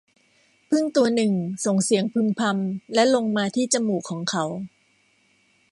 [0.69, 1.33] ผึ้งตัวหนึ่ง
[1.65, 4.45] ส่งเสียงพึมพำและลงมาที่จมูกของเขา